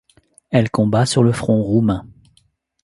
Elle 0.49 0.71
combat 0.71 1.05
sur 1.05 1.21
le 1.21 1.31
front 1.31 1.61
roumain. 1.61 2.07